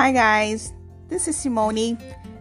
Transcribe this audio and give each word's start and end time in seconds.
Hi, 0.00 0.12
guys. 0.12 0.72
This 1.08 1.28
is 1.28 1.36
Simone, 1.36 1.98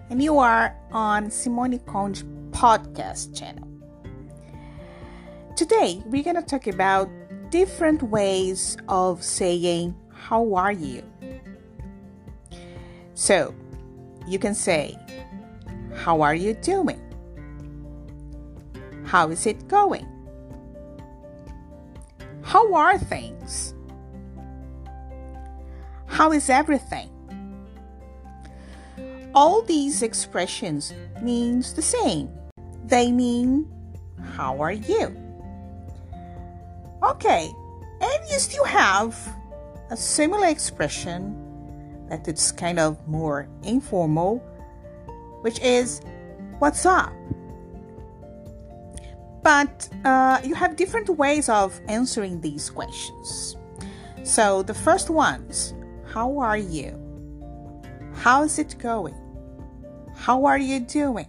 and 0.10 0.24
you 0.24 0.40
are 0.40 0.74
on 0.94 1.30
Simone 1.30 1.78
Conde 1.80 2.24
podcast 2.52 3.38
channel. 3.38 3.68
Today, 5.58 6.02
we're 6.06 6.24
going 6.24 6.38
to 6.38 6.42
talk 6.42 6.68
about 6.68 7.10
different 7.50 8.02
ways 8.02 8.78
of 8.88 9.22
saying, 9.22 9.94
How 10.10 10.54
are 10.54 10.72
you? 10.72 11.04
So, 13.14 13.54
you 14.26 14.40
can 14.40 14.56
say, 14.56 14.98
How 15.94 16.22
are 16.22 16.36
you 16.36 16.54
doing? 16.54 17.02
How 19.04 19.32
is 19.32 19.46
it 19.46 19.68
going? 19.68 20.08
How 22.42 22.74
are 22.74 22.98
things? 22.98 23.74
How 26.06 26.32
is 26.32 26.50
everything? 26.50 27.10
All 29.40 29.62
these 29.62 30.02
expressions 30.02 30.94
means 31.22 31.74
the 31.74 31.82
same. 31.82 32.28
They 32.84 33.10
mean 33.10 33.72
how 34.36 34.60
are 34.60 34.74
you? 34.74 35.16
Okay, 37.02 37.50
and 38.02 38.20
you 38.30 38.38
still 38.38 38.66
have 38.66 39.16
a 39.92 39.96
similar 39.96 40.48
expression 40.48 41.40
that 42.10 42.28
it's 42.28 42.52
kind 42.52 42.80
of 42.80 43.00
more 43.08 43.48
informal, 43.64 44.40
which 45.40 45.62
is 45.62 46.02
what's 46.60 46.86
up? 46.86 47.14
But 49.42 49.88
uh, 50.04 50.42
you 50.44 50.54
have 50.54 50.76
different 50.76 51.08
ways 51.08 51.48
of 51.48 51.80
answering 51.88 52.42
these 52.42 52.70
questions. 52.70 53.56
So 54.24 54.64
the 54.64 54.74
first 54.74 55.10
ones, 55.10 55.74
how 56.12 56.40
are 56.40 56.58
you? 56.58 57.00
How's 58.16 58.60
it 58.60 58.78
going? 58.80 59.16
How 60.20 60.44
are 60.46 60.60
you 60.60 60.82
doing? 60.82 61.28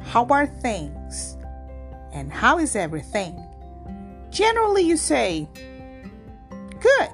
How 0.00 0.24
are 0.30 0.46
things? 0.46 1.36
And 2.14 2.32
how 2.32 2.58
is 2.58 2.74
everything? 2.74 3.38
Generally, 4.30 4.82
you 4.82 4.96
say, 4.96 5.46
good, 6.80 7.12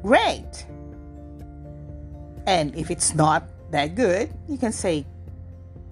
great. 0.00 0.66
And 2.46 2.72
if 2.76 2.88
it's 2.88 3.16
not 3.16 3.42
that 3.72 3.96
good, 3.96 4.32
you 4.48 4.56
can 4.56 4.70
say, 4.70 5.04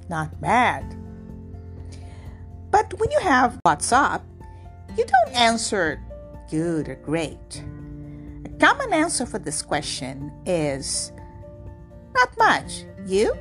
not 0.09 0.41
bad. 0.41 0.85
But 2.71 2.95
when 3.01 3.11
you 3.11 3.19
have 3.19 3.59
what's 3.65 3.91
up, 3.91 4.25
you 4.97 5.05
don't 5.05 5.35
answer 5.35 6.01
good 6.51 6.89
or 6.89 6.97
great 6.97 7.65
A 8.45 8.49
common 8.61 8.93
answer 8.93 9.27
for 9.27 9.39
this 9.39 9.61
question 9.61 10.31
is 10.47 11.11
not 12.15 12.29
much. 12.39 12.85
You? 13.07 13.35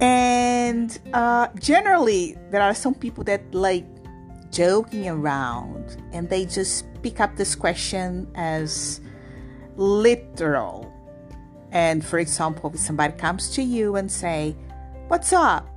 And 0.00 0.98
uh, 1.12 1.48
generally, 1.58 2.36
there 2.50 2.62
are 2.62 2.74
some 2.74 2.94
people 2.94 3.24
that 3.24 3.42
like 3.52 3.84
joking 4.50 5.08
around 5.08 6.00
and 6.12 6.28
they 6.30 6.46
just 6.46 6.86
pick 7.02 7.20
up 7.20 7.36
this 7.36 7.54
question 7.54 8.30
as 8.34 9.00
literal. 9.76 10.92
And 11.70 12.04
for 12.04 12.18
example, 12.18 12.70
if 12.72 12.80
somebody 12.80 13.14
comes 13.14 13.50
to 13.56 13.62
you 13.62 13.96
and 13.96 14.10
say, 14.10 14.56
"What's 15.08 15.32
up?" 15.32 15.68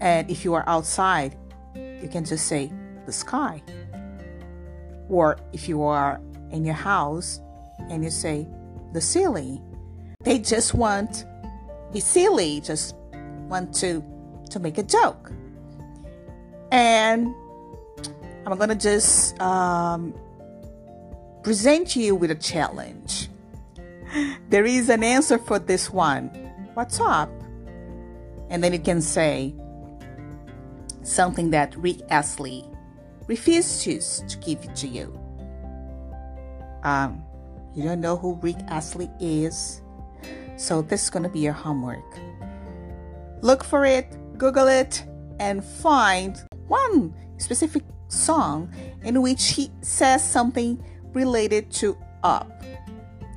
and 0.00 0.28
if 0.30 0.44
you 0.44 0.54
are 0.54 0.64
outside, 0.66 1.36
you 1.74 2.08
can 2.10 2.24
just 2.24 2.46
say, 2.46 2.70
"The 3.06 3.12
sky." 3.12 3.62
Or 5.08 5.38
if 5.52 5.68
you 5.68 5.82
are 5.82 6.20
in 6.50 6.64
your 6.64 6.74
house 6.74 7.40
and 7.90 8.04
you 8.04 8.10
say, 8.10 8.46
the 8.92 9.00
ceiling, 9.00 9.60
they 10.24 10.38
just 10.38 10.74
want 10.74 11.24
be 11.92 12.00
silly, 12.00 12.60
just 12.60 12.94
want 13.48 13.74
to 13.76 14.02
to 14.50 14.58
make 14.58 14.78
a 14.78 14.82
joke. 14.82 15.30
And 16.70 17.34
I'm 18.46 18.58
gonna 18.58 18.74
just 18.74 19.38
um, 19.40 20.14
present 21.42 21.94
you 21.96 22.14
with 22.14 22.30
a 22.30 22.34
challenge. 22.34 23.28
There 24.48 24.64
is 24.64 24.88
an 24.88 25.02
answer 25.02 25.38
for 25.38 25.58
this 25.58 25.90
one. 25.90 26.28
What's 26.74 27.00
up? 27.00 27.30
And 28.50 28.62
then 28.62 28.72
you 28.72 28.78
can 28.78 29.00
say 29.00 29.54
something 31.02 31.50
that 31.50 31.76
Rick 31.76 32.00
Astley 32.10 32.64
refuses 33.26 34.22
to 34.28 34.38
give 34.38 34.72
to 34.74 34.88
you. 34.88 35.18
Um, 36.82 37.22
you 37.74 37.84
don't 37.84 38.00
know 38.00 38.16
who 38.16 38.34
Rick 38.42 38.56
Astley 38.68 39.10
is, 39.20 39.81
so 40.56 40.82
this 40.82 41.04
is 41.04 41.10
going 41.10 41.22
to 41.22 41.28
be 41.28 41.40
your 41.40 41.52
homework. 41.52 42.04
Look 43.40 43.64
for 43.64 43.84
it, 43.84 44.06
Google 44.38 44.68
it, 44.68 45.04
and 45.40 45.64
find 45.64 46.40
one 46.68 47.14
specific 47.38 47.82
song 48.08 48.72
in 49.02 49.22
which 49.22 49.48
he 49.50 49.70
says 49.80 50.22
something 50.22 50.82
related 51.12 51.70
to 51.72 51.96
up. 52.22 52.62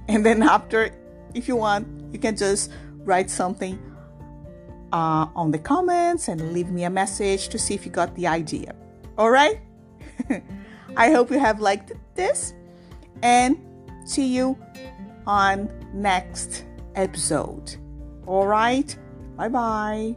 And 0.08 0.26
then, 0.26 0.44
after, 0.44 0.92
if 1.34 1.48
you 1.48 1.56
want, 1.56 1.88
you 2.14 2.20
can 2.20 2.38
just 2.38 2.72
write 3.00 3.30
something 3.30 3.80
uh, 4.94 5.28
on 5.36 5.52
the 5.52 5.58
comments 5.58 6.28
and 6.28 6.54
leave 6.54 6.70
me 6.70 6.84
a 6.84 6.90
message 6.90 7.50
to 7.50 7.58
see 7.58 7.74
if 7.74 7.86
you 7.86 7.92
got 7.92 8.16
the 8.16 8.28
idea. 8.28 8.76
All 9.18 9.32
right? 9.32 9.60
I 10.98 11.12
hope 11.12 11.32
you 11.32 11.40
have 11.40 11.60
liked 11.60 11.92
this 12.14 12.54
and 13.22 13.58
see 14.06 14.28
you 14.28 14.58
on 15.26 15.70
next 15.94 16.66
episode. 16.96 17.76
All 18.26 18.48
right? 18.48 18.96
Bye 19.38 19.50
bye. 19.50 20.16